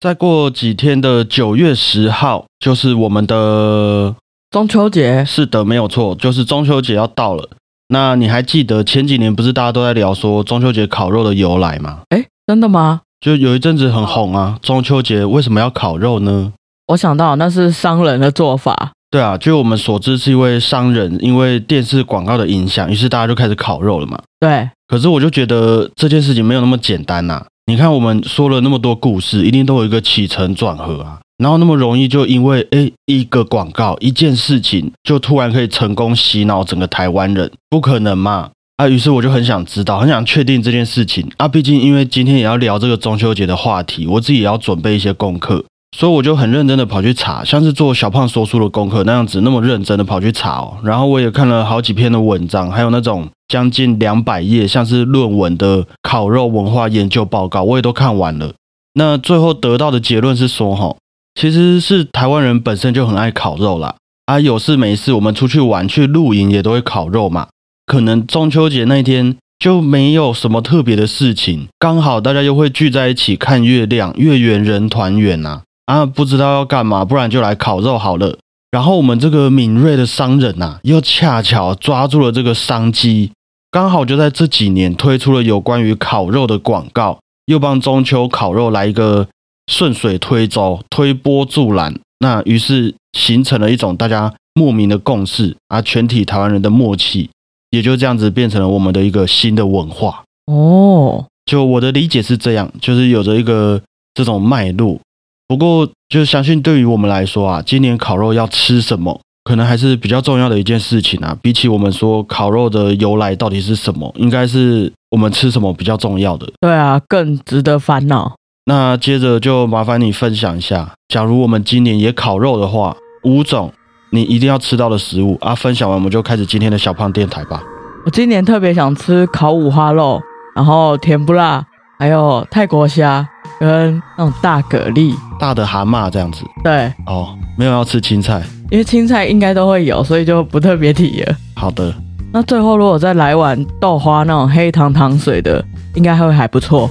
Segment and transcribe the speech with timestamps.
[0.00, 4.14] 再过几天的九月十号，就是我们的
[4.48, 5.24] 中秋节。
[5.24, 7.48] 是的，没有错，就是中秋节要到了。
[7.88, 12.02] 那你还记得前几年不是大家都在聊说中秋节烤肉的由来吗？
[12.10, 13.00] 哎，真的吗？
[13.20, 16.52] 就有一阵子很红啊，中秋节为什么要烤肉呢？
[16.86, 18.92] 我想到那是商人的做法。
[19.10, 24.16] 对啊，据我们所知是一位商人，因为电视广告的影响，于是大家就开始烤肉了嘛。
[24.38, 27.44] 对，可是我就觉得这件事情没有那么简单呐。
[27.68, 31.18] 你看，我们说了那么多故事，一定都有一个起承转合啊。
[31.36, 38.48] 然后那么容易就因为哎一个广告一件事情，就突然可以成功洗脑整个台湾人，不可能嘛？
[38.78, 41.46] 啊，于是我就很想知道，很想确定这件事情啊。
[41.46, 45.62] 毕竟因为今天也要聊这个中秋节的话题，我自己也要准备一些功课，
[45.94, 50.78] 所以我就很认真的跑去查，像是做小胖说书的功课那样子，那么认真的跑去查哦。
[50.82, 53.28] 然后我也看了好几篇的文章，还有那种。
[53.48, 58.52] 将近两百页，像是论文的烤肉文化研究报告，我也都看完了。
[58.94, 60.96] 那最后得到的结论是说，哈，
[61.34, 63.96] 其实是台湾人本身就很爱烤肉啦。
[64.26, 67.48] 啊，有事没事，我们出去玩去露营也都会烤肉嘛。
[67.86, 75.62] 可能中秋节那天就没有什么特别的事情，刚好大家又会聚在一起看月亮，月圆人团圆呐。
[75.86, 78.36] 啊，不知道要干嘛，不然就来烤肉好了。
[78.70, 83.30] 然后我们这个敏锐的商人呐，又恰巧抓住了这个商机。
[83.70, 89.28] 刚好就在这几年推出了有关于烤肉的广告，又帮中秋烤肉来一个
[89.66, 97.28] 顺水推舟、推波助澜，那于是形成了一种大家莫名的共识，啊全体台湾人的默契，
[97.70, 101.26] 也就这样子变成了我们的一个新的文化哦。
[101.44, 103.82] 就我的理解是这样，就是有着一个
[104.14, 104.98] 这种脉络。
[105.46, 109.20] 不过，就相信对于我们来说啊，今年烤肉要吃什么？
[109.48, 116.46] 可能还是比较重要的一件事情啊，比起我们说烤肉的由来到底是什么，应该是我们吃什么比较重要的。
[116.60, 118.36] 对啊，更值得烦恼。
[118.66, 123.72] 那接着就麻烦你分享一下，假如我们今年也烤肉的话，五种
[124.10, 125.54] 你一定要吃到的食物啊。
[125.54, 127.62] 分享完我们就开始今天的小胖电台吧。
[128.04, 130.20] 我今年特别想吃烤五花肉，
[130.54, 131.64] 然后甜不辣，
[132.00, 133.28] 还有泰国虾
[133.58, 136.44] 跟那种大蛤蜊、大的蛤蟆这样子。
[136.62, 138.40] 对，哦，没有要吃青菜。
[138.70, 141.34] 因为青菜应该都会有，所以就不特别提了。
[141.56, 141.92] 好的，
[142.32, 145.64] 那最后如果再来碗豆花那种黑糖糖水的，
[145.96, 146.88] 应该会还不错。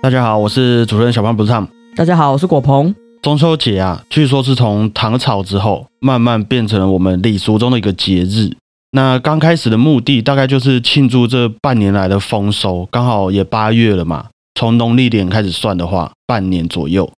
[0.00, 1.66] 大家好，我是主持人小胖不是唱。
[1.96, 2.94] 大家好，我是果鹏。
[3.20, 8.50] 中秋节啊，据说是从唐朝之后慢慢变成了我们礼俗中的一个节日。
[8.92, 14.26] 那刚开始的目的大概就是庆祝这半年来的丰收，刚好也八月了嘛。
[14.54, 17.10] 从农历年开始算的话，半年左右，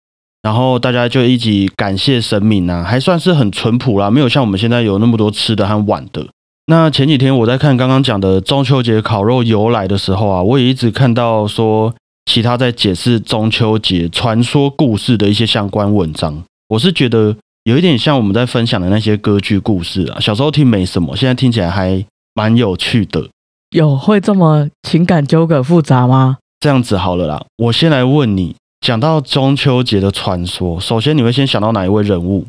[0.42, 6.26] 然后大家就一起感谢神明啊，还算是很淳朴啦，没有像我们现在有那么多吃的和玩的。
[6.66, 11.94] 那前几天我在看刚刚讲的中秋节烤肉由来的时候啊，我也一直看到说
[12.26, 22.04] 其他在解释中秋节传说故事的一些相关文章，我是觉得有一点像我们在分享的那些歌剧故事啊，小时候听没什么，现在听起来还
[22.34, 23.28] 蛮有趣的。
[23.70, 26.38] 有会这么情感纠葛复杂吗？
[26.60, 32.46] 这样子好了啦，我先来问你，讲到中秋节的传说，首先你会先想到哪一位人物？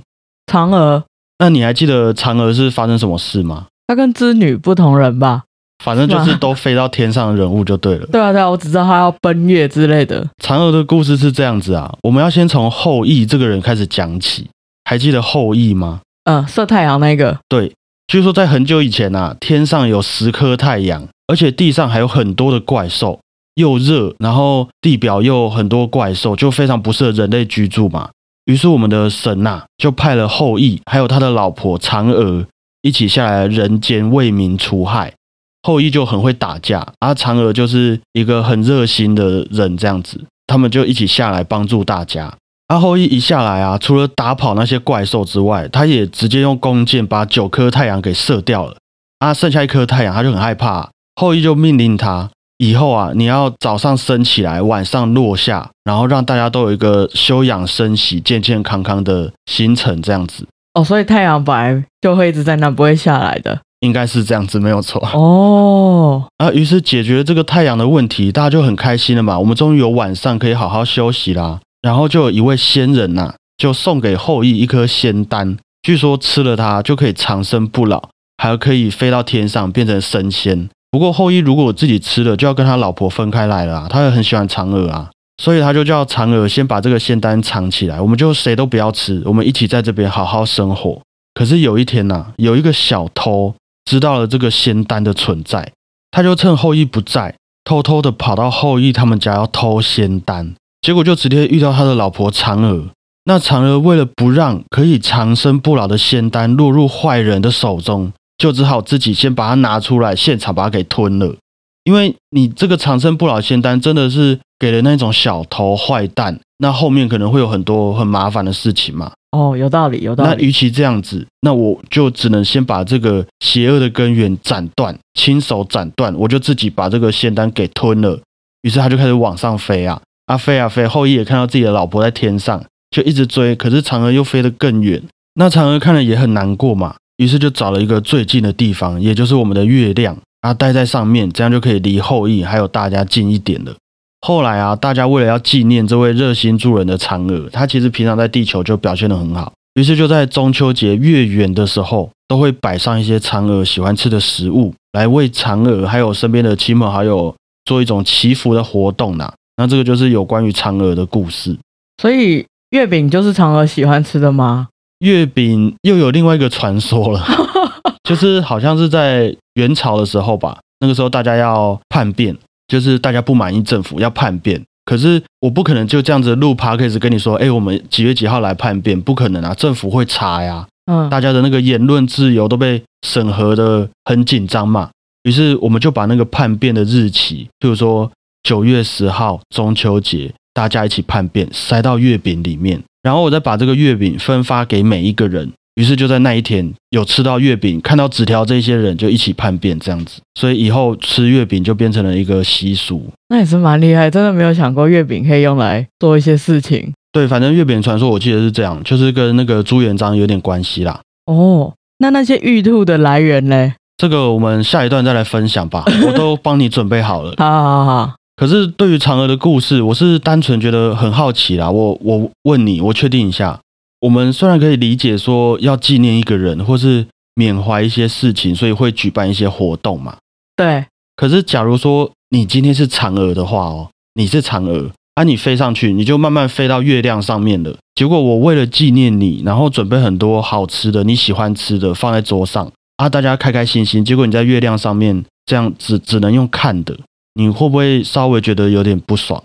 [0.52, 1.04] 嫦娥。
[1.40, 3.66] 那你还记得嫦娥是发生什么事吗？
[3.88, 5.44] 她跟织女不同人吧？
[5.84, 8.06] 反正就是都飞到天上的人物就对了。
[8.12, 10.26] 对啊，对啊，我只知道他要奔月之类的。
[10.44, 14.48] 嫦娥的故事是这样子啊，我们要先从后羿这个人开始讲起。
[14.84, 16.02] 还记得后羿吗？
[16.26, 17.38] 嗯，射太阳那个。
[17.48, 17.74] 对，
[18.08, 23.20] 据说在很久以前啊，天上有十颗太阳，而且地上还有很多的怪兽。
[23.56, 28.10] 又热，然后地表又很多怪兽，就非常不适合人类居住嘛。
[28.46, 32.46] 于是我们的神呐，就派了后羿，还有他的老婆嫦娥
[32.82, 35.14] 一起下来人间为民除害。
[35.64, 42.34] 后羿就很会打架，而嫦娥就是一个很热心的人，这样子，他们就一起下来帮助大家。
[42.68, 48.78] 啊后羿一下来啊，除了打跑那些怪兽之外，他也直接用弓箭把九颗太阳给射掉了。
[49.20, 52.30] 啊，剩下一颗太阳，他就很害怕，后羿就命令他。
[52.58, 60.48] 以后啊，你要早上升起来，晚上落下，然后让大家都有一个休养生息、健健康康的行程，这样子。
[60.74, 63.60] 哦，所以太阳本来就会一直在那，不会下来的。
[63.82, 65.00] 应该是这样子，没有错。
[65.14, 69.38] 哦， 啊，于是解决这个太阳的问题，大家就很开心了嘛。
[69.38, 71.60] 我们终于有晚上可以好好休息啦。
[71.82, 80.70] 然后就有一位仙人呐，就送给后羿一颗仙丹，据说吃了它就可以长生不老，还可以飞到天上变成神仙。
[80.92, 83.88] 不过后羿如果自己吃了，就要跟他老婆分开来了啊！
[83.90, 85.10] 他也很喜欢嫦娥啊，
[85.42, 91.02] 所以他就叫嫦娥先把这个仙丹藏起来，我们就谁都不要吃，我们一起在这边好好生活。
[91.34, 93.56] 可是有一天呐，有一个小偷
[93.92, 95.74] 知道了这个仙丹的存在，
[96.12, 97.36] 他就趁后羿不在，
[97.66, 102.86] 偷偷的跑到后羿他们家要偷仙丹，结果就直接遇到他的老婆嫦娥。
[103.26, 111.36] 那嫦娥为了不让可以长生不老的仙丹落入坏人的手中，就只好自己先把它拿出来，现场把它给吞了。
[111.84, 119.12] 因为你这个长生不老仙丹真的是给了那种小偷坏蛋，那后面可能会有很多很麻烦的事情嘛。
[119.32, 120.30] 哦，有道理，有道理。
[120.30, 128.20] 那与其这样子，那我就只能先把这个邪恶的根源斩断，亲手斩断，我就自己把这个仙丹给吞了。
[128.62, 130.86] 于是他就开始往上飞啊，啊飞啊飞。
[130.86, 135.02] 后羿也看到自己的老婆在天上，就一直追，可是嫦娥又飞得更远。
[135.34, 143.74] 那嫦娥看了也很难过嘛，于是就找了一个最近的地方，也就是我们的月亮啊，待在上面，这样就可以离后羿还有大家近一点了。
[144.22, 157.36] 后来啊，大家为了要纪念这位热心助人的嫦娥，她其实平常在地球就表现得很好，于是就在中秋节月圆的时候，都会摆上一些嫦娥喜欢吃的食物，来为嫦娥还有身边的亲朋好友
[157.66, 159.32] 做一种祈福的活动呢。
[159.58, 161.58] 那这个就是有关于嫦娥的故事。
[162.02, 164.68] 所以月饼就是嫦娥喜欢吃的吗？
[165.00, 167.26] 月饼又有另外一个传说了，
[168.08, 172.38] 就是好像是在元朝的时候吧，那个时候大家要叛变。
[172.72, 179.00] 就是大家不满意政府要叛变，可是我不可能就这样子录 podcast 跟你说，哎，我们几月几号来叛变？
[179.02, 180.66] 不可能啊，政府会查呀。
[180.86, 184.90] 嗯，大家的那个言论自由都被审核的很紧张嘛。
[185.24, 188.10] 于是我们就把那个叛变的日期，譬如说
[188.42, 195.52] 九月十号中秋节，大家一起叛变，塞到月饼里面，然后我再把这个月饼分发给每一个人。
[195.76, 203.06] 于是就在那一天有吃到月饼，看到纸条，这些人就一起叛变这样子，所以以后吃月饼就变成了一个习俗。
[203.30, 206.92] 那也是蛮厉害，真的没有想过月饼可以用来做一些事情。
[207.14, 211.00] 对，反正月饼传说我记得是这样，就是跟那个朱元璋有点关系啦。
[211.26, 213.74] 哦，那那些玉兔的来源呢？
[213.98, 217.34] 这个我们下一段再来分享吧， 我都帮你准备好了。
[217.38, 218.14] 好好好。
[218.36, 221.70] 可是对于嫦娥的故事，我是单纯觉得很好奇啦。
[221.70, 223.60] 我我问你，我确定一下。
[224.02, 230.18] 我们虽然可以理解说要纪念一个人，或是缅怀一些事情，所以会举办一些活动嘛。
[230.56, 230.86] 对。
[231.16, 237.78] 可是，假如说你今天是嫦娥的话哦，你是嫦娥，啊，你飞上去，你就慢慢飞到月亮上面了。
[237.94, 244.04] 结果我为了纪念你，然后准备很多好吃的，你喜欢吃的放在桌上，啊，大家开开心心。
[244.04, 246.98] 结果你在月亮上面这样只只能用看的，
[247.36, 249.44] 你会不会稍微觉得有点不爽？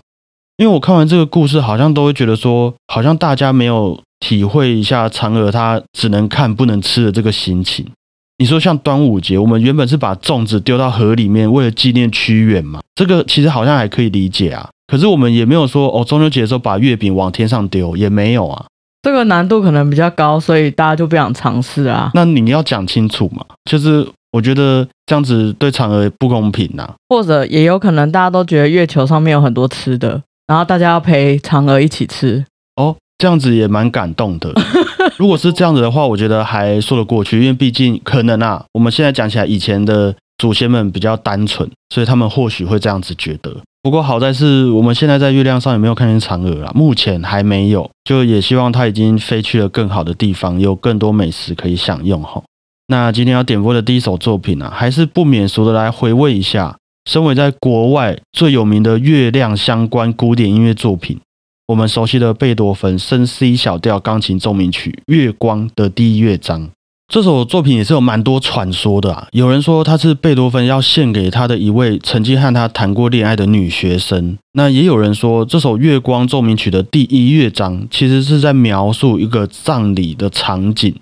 [0.57, 4.01] 因为我看完这个故事，好像都会觉得说，好像大家没有。
[4.19, 7.85] 体会一下嫦娥她只能看不能吃的这个心情。
[8.39, 14.69] 你说像端午节，我们原本是把粽子丢到河里面，为了纪念屈原嘛，这个其实好像还可以理解啊。
[14.85, 18.65] 可是我们也没有说哦，中秋节的时候把月饼往天上丢，也没有啊。
[19.01, 22.11] 这个难度可能比较高，所以大家就不想尝试啊。
[22.13, 26.93] 那你要讲清楚嘛，就是我觉得这样子对嫦娥不公平呐。
[27.09, 32.95] 或者也有可能大家都觉得月球上面有很多吃的，然后大家要陪嫦娥一起吃哦。
[33.17, 34.53] 这样子也蛮感动的。
[35.17, 43.55] 如果是这样子的话，我觉得还说得过去，因为毕竟可能啊，我们现在讲起来，以前的祖先们比较单纯，所以他们或许会这样子觉得。
[43.81, 52.43] 不过好在是我们现在在月亮上也没有看见嫦娥啊，目前还没有，就也希望它已经飞去了更好的地方，有更多美食可以享用哈。
[52.87, 56.77] 那今天要点播的第一首作品呢，还是不免俗的来回味一下，
[57.09, 61.17] 身为在国外最有名的月亮相关古典音乐作品。
[61.67, 66.69] 我们熟悉的贝多芬升 C 小调钢琴奏鸣曲《月光》的第一乐章，
[67.09, 69.27] 这首作品也是有蛮多传说的啊。
[69.33, 74.37] 有人说它是贝多芬要献给他的一位曾经和他谈过恋爱的女学生。
[74.53, 80.95] 那也有人说这首《月光》奏鸣曲的第一乐章其实是在描述一个葬礼的场景。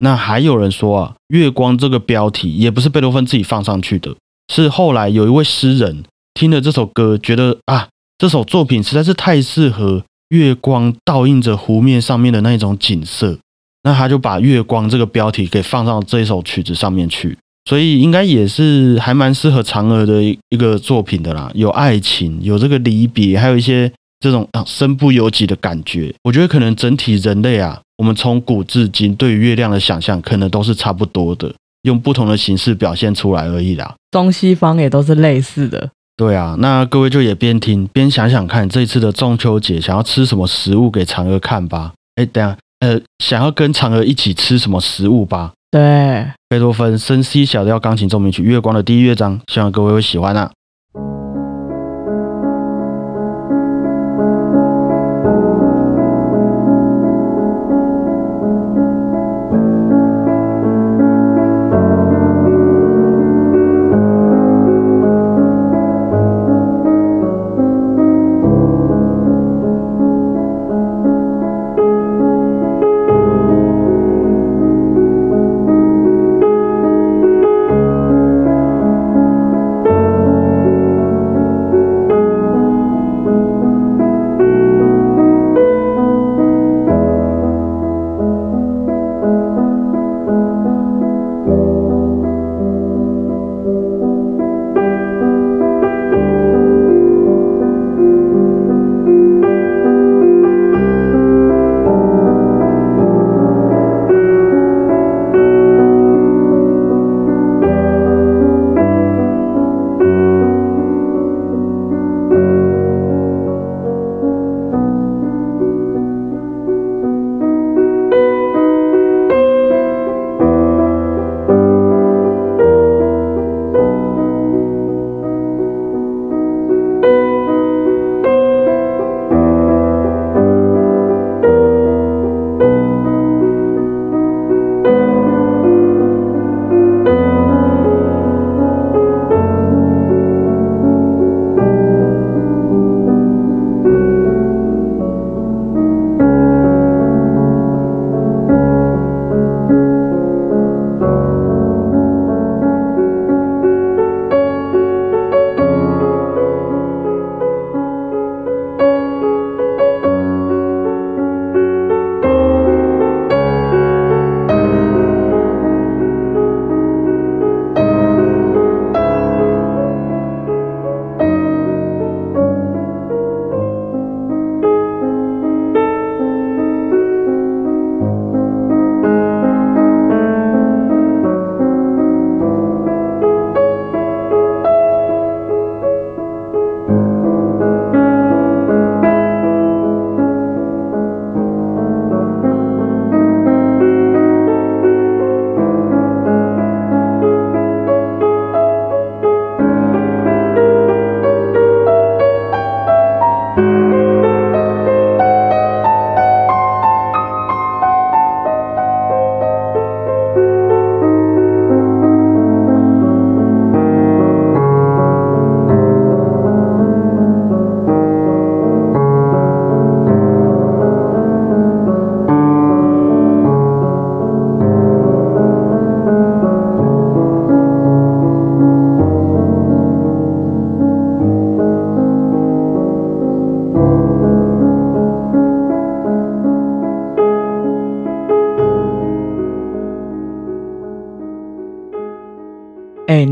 [0.00, 4.14] 那还有人说啊，《月光》这个标题也不是贝多芬自己放上去的，
[4.52, 10.02] 是后来有一位诗人听了这首歌，觉得啊，这首作品实在是太适合。
[10.30, 13.38] 月光倒映着湖面上面的那种景色，
[13.82, 21.50] 那他就把月光这个标题给放到这首曲子上面去，所以应该也是还蛮适合嫦娥的一个作品的啦。
[21.54, 26.14] 有爱情，有这个离别，还有一些这种身不由己的感觉。
[26.22, 33.94] 我觉得可能整体人类啊，我们从古至今对月亮的想象，可能都是差不多的，用不同的形式表现出来而已啦。
[34.12, 35.90] 中西方也都是类似的。
[36.20, 41.94] 对啊，那各位就也边听边想想看，这次的中秋节想要吃什么食物给嫦娥看吧。
[42.16, 45.52] 哎，等下，呃，想要跟嫦娥一起吃什么食物吧？
[45.70, 50.50] 对，贝多芬升 C 小调钢琴奏鸣曲《月光》的第一乐章，希望各位会喜欢啊。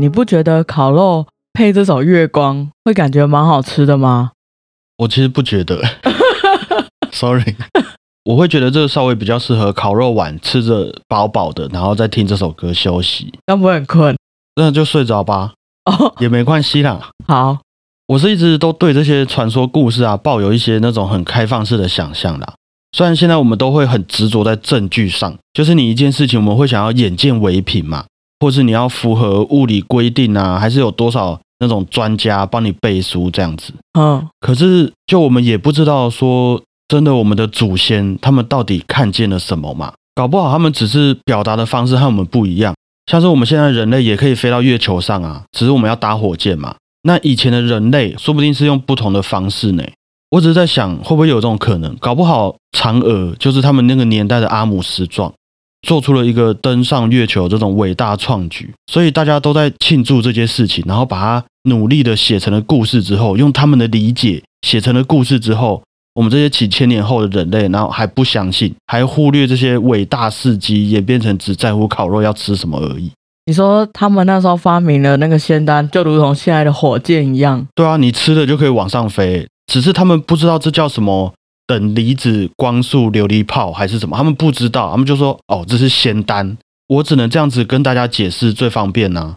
[0.09, 4.31] 你不觉得烤肉配这首《月光》会感觉蛮好吃的吗？
[4.97, 5.79] 我其实不觉得，
[7.13, 7.55] sorry，
[8.25, 14.17] 我会觉得这个稍微比较适合烤肉碗吃着饱饱的，然后再听这首歌休息，那不会很困
[14.55, 15.53] 那就睡着吧，
[15.85, 16.11] 哦。
[16.17, 17.11] 也没关系啦。
[17.27, 17.59] 好，
[18.07, 22.55] 我是一直都对这些传说故事啊抱有一些那种很开放式的想象啦。
[22.93, 28.05] 虽然现在我们都会很执着在证据上，就是你一件事情我们会想要眼见为凭嘛，
[28.39, 33.73] 或是你要符合物理规定啊，还是有多少那种专家帮你背书这样子。
[33.99, 39.93] 嗯，可是就我们也不知道说真的，我们的祖先他们到底看见了什么嘛？
[40.15, 42.73] 搞不好他们只是表达的方式和我们不一样。
[43.09, 46.75] 像是我们现在人类也可以飞到月球上啊，只是我们要搭火箭嘛。
[47.03, 49.83] 那以前的人类说不定是用不同的方式呢。
[50.31, 51.95] 我只是在想，会不会有这种可能？
[51.95, 55.33] 搞不好嫦娥就是他们那个年代的阿姆斯壮，
[55.81, 65.81] 做出了一个登上月球这种伟大创举，所以大家都在庆祝这些事情，然后把它努力的写成了故事之后，用他们的理解写成了故事之后，
[66.15, 73.11] 我们这些几千年后的人类，然后还不相信，还忽略这些伟大事迹，演变成只在乎烤肉要吃什么而已。
[73.45, 77.65] 你说他们那时候发明了那个仙丹，就如同现在的火箭一样。
[77.73, 81.33] 对啊，你吃了就可以往上飞，只是他们不知道这叫什么
[81.69, 86.57] 等离子光速琉璃炮还是什么，他们不知道，他们就说哦，这是仙丹。
[86.87, 89.35] 我只能这样子跟大家解释最方便呐、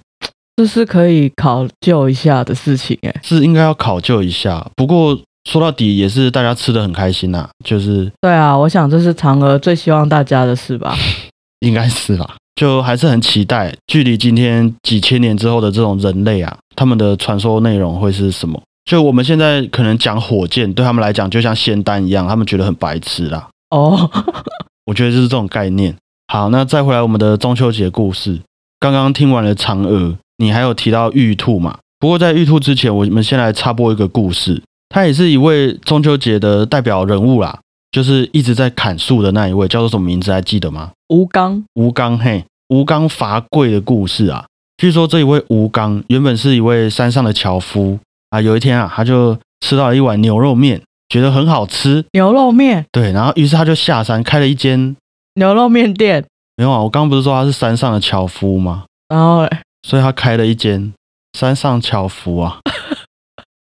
[0.57, 4.67] 这是可以考究一下的事情，哎，是应该要考究一下。
[4.75, 10.97] 不过说到底也是大家吃的很开心呐、就是对啊，我想这是嫦娥最希望大家的事吧。
[11.61, 18.59] 应该是吧，就还是很期待，距离今天几千年之后的这种人类啊，他们的传说内容会是什么？
[18.85, 23.49] 就我们现在可能讲火箭，对他们来讲就像仙丹一样，他们觉得很白痴啦。
[23.71, 24.11] 哦，
[24.87, 25.97] 我觉得就是这种概念。
[26.29, 28.41] 好，那再回来我们的中秋节故事，
[28.81, 31.79] 刚刚听完了嫦娥，你还有提到玉兔嘛？
[31.99, 37.61] 不过在玉兔之前，我们先来插播一个故事，他也是一位中秋节的代表人物啦，
[37.93, 40.91] 就是一直在砍树的那一位，叫做什么名字还记得吗？
[41.09, 44.47] 吴刚，吴刚嘿，吴刚伐桂的故事啊。
[44.79, 48.01] 据说这一位吴刚原本是一位山上的樵夫
[48.33, 54.97] 啊，有一天啊，他就吃到了一碗牛肉面，觉得很好吃，牛肉面，对，然后于是他就下山开了一间，
[55.35, 56.25] 牛肉面店，
[56.57, 58.85] 没有啊，我刚刚不是说他是山上的樵夫吗？
[59.09, 59.51] 然后嘞
[59.87, 60.95] 所以他开了一间
[61.39, 62.59] 山上樵夫啊，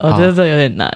[0.01, 0.89] 我觉得这有点难。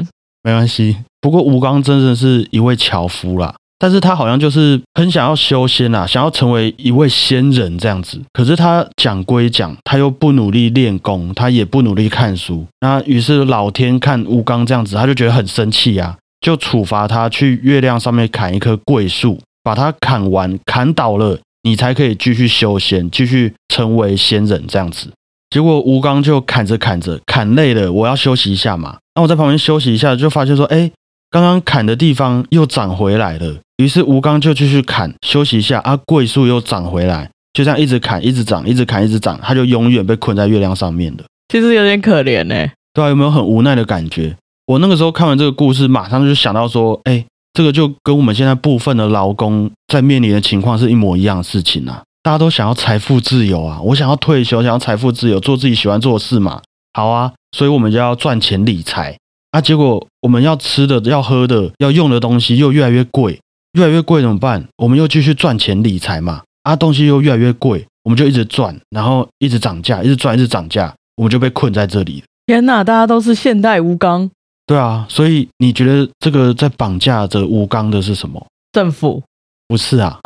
[0.43, 0.95] 没关系。
[1.19, 8.19] 不过吴刚真的是一位樵夫啦，但是他好像就是很想要修仙啊，想要成为一位仙人这样子。
[8.33, 12.65] 可是他讲归讲，他又不努力练功，他也不努力看书。
[12.81, 25.11] 那于是老天看吴刚这样子，他就觉得很生气啊，就处罚他去月亮上面砍一棵桂树，把它砍完，砍倒了，你才可以继续修仙，继续成为仙人这样子。
[25.51, 28.97] 结果吴刚就砍着砍着，砍累了，我要休息一下嘛。
[29.13, 30.91] 那我在旁边休息一下，就发现说，哎，
[31.29, 33.57] 刚刚砍的地方又长回来了。
[33.77, 41.23] 于是吴刚就继续砍，休息一下啊，桂树又长回来，就这样一直砍，一直长，一直砍，一直长，他就永远被困在月亮上面的。
[41.49, 42.67] 其实有点可怜呢。
[42.93, 44.35] 对啊，有没有很无奈的感觉？
[44.65, 52.03] 我那个时候看完这个故事，马上就想到说，哎，这个就跟我们现在部分的劳工在面临的情况是一模一样的事情啊。
[52.23, 56.61] 大家都想要财富自由啊，我想要退休，想要财富自由，做自己喜欢做的事嘛。
[56.93, 59.17] 好啊，所以我们就要赚钱理财
[59.51, 59.61] 啊。
[59.61, 63.39] 结果我们要吃的、要喝的、要用的东西又越来越贵，
[63.77, 64.67] 越来越贵怎么办？
[64.77, 66.41] 我们又继续赚钱理财嘛。
[66.63, 72.25] 啊，东西又越来越贵，我们就一直赚，然后一直涨价，一直赚，一直涨价，我们就被困在这里了。
[72.47, 74.29] 天哪，大家都是现代吴刚
[74.65, 78.45] 对啊，所以你觉得这个在绑架着吴刚的是什么？
[78.73, 79.23] 政府，
[79.67, 80.19] 不是啊。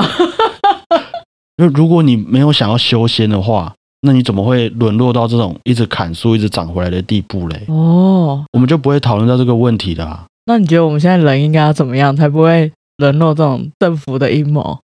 [1.58, 7.66] 那 如果你没有想要修仙的话，那你怎么会沦落到这种一直砍树、一直长回来的地步嘞？
[7.68, 10.26] 哦，我们就不会讨论到这个问题的、啊。
[10.46, 14.80] 那你觉得我们现在人应该要怎么样，才不会沦落这种政府的阴谋？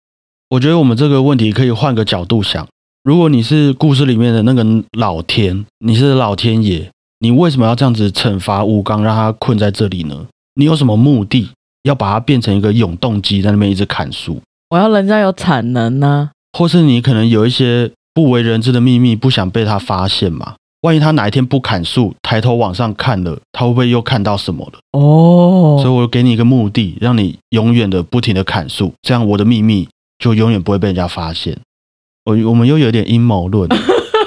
[0.50, 2.66] 我觉得我们这个问题可以换个角度想：
[3.03, 4.64] 如果你是故事里面的那个
[4.96, 10.27] 老天，你是老天爷，你为什么要这样子惩罚吴刚，让他困在这里呢？
[10.55, 11.50] 你有什么目的？
[11.83, 14.40] 要把它变成一个永动机，在那边一直砍树？
[14.70, 20.55] 我要人家有产能呢、或是你可能有一些不为人知的秘密，不想被他发现嘛？
[20.85, 24.79] 万一他哪一天不砍树，抬头往上看了，他会不会又看到什么了？
[24.92, 31.57] 哦，所以我给你一个目的，让你永远的不停的砍树，这样我的秘密就永远不会被人家发现。
[32.27, 33.66] 我我们又有点阴谋论。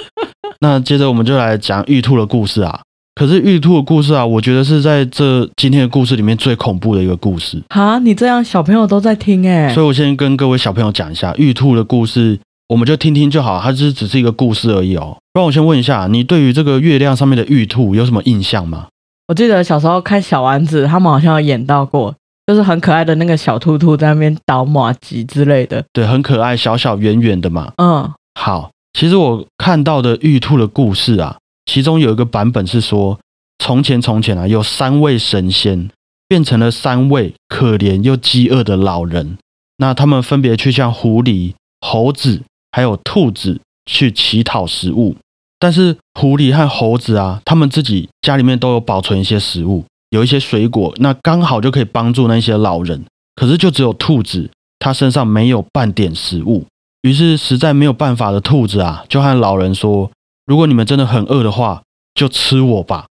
[0.60, 2.82] 那接着我们就来讲玉兔的故事啊。
[3.14, 7.62] 可是玉兔的故事啊，我觉得是在这今天的故事里面最恐怖的一个故事。
[7.70, 15.18] 哈，你这样小朋友都在听哎、所以我先跟各位小朋友讲一下玉兔的故事，我们就听听就好，它只只是一个故事而已哦。
[15.32, 18.88] 不然我先问一下，你对于这个月亮上面的玉兔有什么印象吗？
[19.28, 25.84] 我记得小时候看小丸子，他们好像有演到过，就是很可爱的那个小兔兔在那边捣马吉之类的。
[25.94, 27.72] 对，很可爱，小小圆圆的嘛。
[27.78, 33.20] 嗯，好，其实我看到的玉兔的故事啊，其中有一个版本是说，
[33.60, 35.90] 从前从前啊，有三位神仙
[36.28, 39.38] 变成了三位可怜又饥饿的老人，
[39.78, 42.44] 那他们分别去向狐狸、猴子
[42.78, 45.16] 还有兔子去乞讨食物。
[45.58, 53.04] 但是狐狸和猴子啊，他们自己家里面都有保存一些食物，有一些水果，那刚好就可以帮助那些老人。
[53.36, 56.68] 可是就只有兔子，它身上没有半点食物。
[57.02, 60.12] 于是实在没有办法的兔子啊，就和老人说
[60.46, 61.82] ：“如果你们真的很饿的话，
[62.14, 63.08] 就吃我吧。”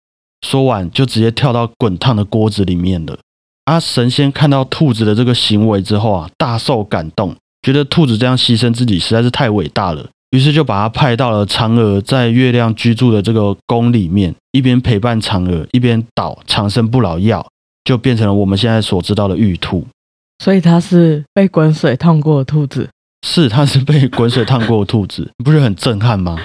[0.46, 3.16] 说完就直接跳到滚烫的锅子里面了。
[3.64, 10.06] 啊，神仙看到兔子的这个行为之后啊，大受感动，觉得兔子这样牺牲自己实在是太伟大了。
[10.30, 17.46] 于是就把他派到了嫦娥在月亮居住的这个宫里面，一边陪伴嫦娥，一边捣长生不老药，
[17.84, 19.86] 就变成了我们现在所知道的玉兔。
[20.42, 22.88] 所以它是被滚水烫过的兔子。
[23.24, 26.36] 是，它是被滚水烫过的兔子， 你不是很震撼吗？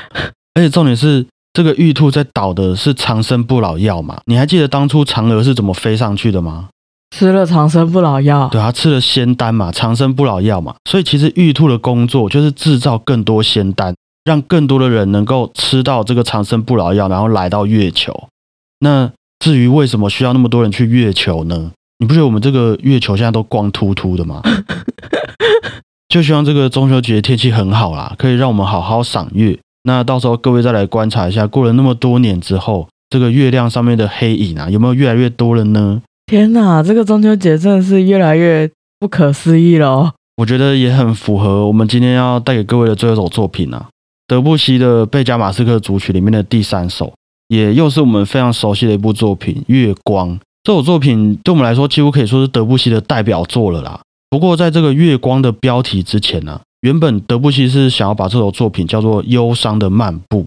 [0.53, 4.21] 而且重点是，这个玉兔在捣的是长生不老药嘛？
[4.25, 6.69] 你还记得当初嫦娥是怎么飞上去的吗？
[7.11, 18.27] 吃了长生不老药，对，他吃了仙丹嘛，长生不老药嘛，所以其实玉兔的工作就是制造更多仙丹，让更多的人能够吃到这个长生不老药，然后来到月球。
[18.79, 21.71] 那至于为什么需要那么多人去月球呢？
[21.97, 24.41] 你不觉得我们这个月球现在都光秃秃的吗？
[26.07, 29.57] 就希望这个中秋节天气很好啦，可以让我们好好赏月。
[29.83, 36.01] 那到时候各位再来观察一下，过了那么多年之后，这个月亮上面的黑影啊，有没有越来越多了呢？
[36.29, 40.13] 天哪，这个中秋节真的是越来越不可思议了！
[40.37, 43.87] 我觉得也很符合我们今天要带给各位的最后一首作品啊，
[44.27, 47.11] 德布西的《贝加马斯克组曲》里面的第三首，
[47.47, 50.29] 也又是我们非常熟悉的一部作品《月光》。
[50.61, 53.99] 这首作品对我们来说几乎可以说是德布西的代表作了啦。
[54.29, 60.43] 不过在这个《月光》的标题之前呢，原本德布西是想要把这首作品叫做《忧伤的漫步》，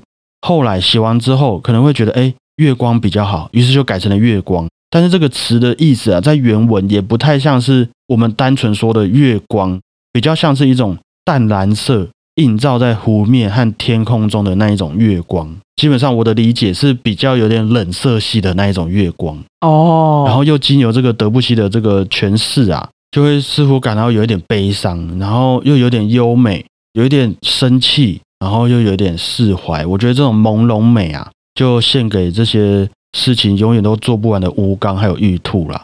[0.46, 4.68] 后来写完之后可能会觉得哎，月光比较好，于是就改成了月光。
[4.92, 9.80] 但是这个词的意思啊，在原文也不太像是我们单纯说的月光，
[10.12, 15.56] 比较像是一种淡蓝色映照在湖面和天空中的那一种月光。
[15.76, 20.24] 基本上我的理解是比较有点冷色系的那一种月光哦。
[20.26, 29.86] 然后又经由这个德布西的这个诠释啊，就会似乎感到有一点悲伤，然后又有点优美，有一点生气，然后又有点释怀。
[29.86, 32.86] 我觉得这种朦胧美啊，就献给这些。
[33.12, 35.82] 事情永远都做不完的吴刚还有玉兔啦，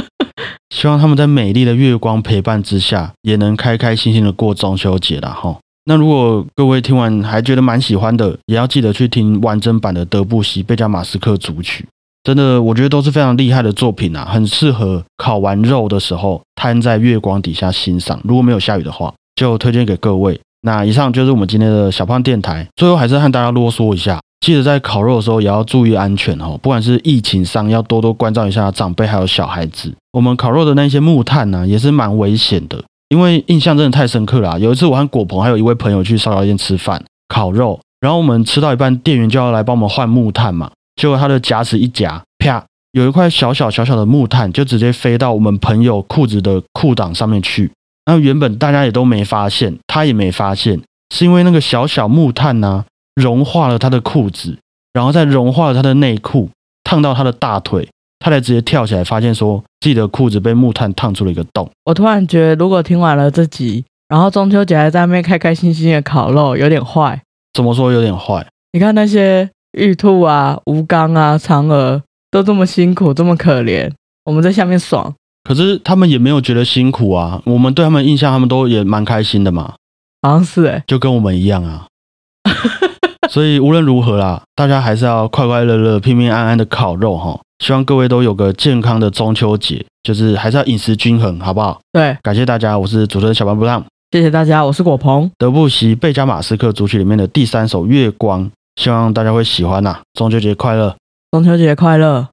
[0.74, 5.58] 希望他们在美丽的月光陪伴之下，也能开开心心的过中秋节啦哈。
[5.86, 11.86] 那如果各位听完还觉得蛮喜欢的，也要记得去听完整版的德布西贝加马斯克组曲，
[12.22, 18.20] 真的我觉得都是非常厉害的作品啊，很适合烤完肉的时候摊在月光底下欣赏。
[18.24, 20.38] 如果没有下雨的话，就推荐给各位。
[20.62, 24.20] 那以上就是我们今天的小胖电台，最后还是和大家啰嗦一下。
[24.40, 29.94] 记得在烤肉的时候也要注意安全哦，不管是疫情上要多多关照一下长辈还有小孩子。
[30.12, 34.58] 我们烤肉的那些木炭呢，也是蛮危险的，因为印象真的太深刻了。
[34.58, 47.70] 有一次我和果鹏还有一位朋友去烧烤店吃饭烤肉，然后我们吃到一半，店员就要来帮我们换木炭嘛，结果他的夹子一夹，啪，有一块小小小小的木炭就直接飞到我们朋友裤子的裤裆上面去。
[48.06, 50.80] 那原本大家也都没发现，他也没发现，
[51.14, 52.86] 是因为那个小小木炭呢。
[53.14, 54.58] 融化了他的裤子，
[54.92, 56.50] 然后再融化了他的内裤，
[56.84, 61.70] 烫到他的大腿，他才直接跳起来，发现说自己的裤子被木炭烫出了一个洞。
[61.84, 67.20] 我突然觉得，如果听完了这集，然后中秋节还在那边开开心心的烤肉，有点坏。
[67.52, 68.46] 怎么说有点坏？
[68.72, 73.90] 你看那些玉兔啊、吴刚啊、嫦娥都这么辛苦，这么可怜，
[74.24, 77.42] 我们在下面爽，可是他们也没有觉得辛苦啊。
[77.44, 79.74] 我们对他们印象，他们都也蛮开心的嘛。
[80.22, 81.86] 好像是哎，就跟我们一样啊。
[83.30, 87.40] 所以无论如何啦，大家还是要快快乐乐、平平安安的烤肉哈。
[87.64, 91.78] 希望各位都有个健康的中秋节，就是还是要饮食均衡，好不好？
[91.92, 93.84] 对，感谢大家，我是主持人小班不浪。
[94.10, 95.30] 谢谢大家，我是果鹏。
[95.38, 100.00] 德布西贝加马斯克组曲里面的第三首《月光》，希望大家会喜欢呐。
[100.14, 100.96] 中秋节快乐！
[101.30, 102.26] 中秋节快乐！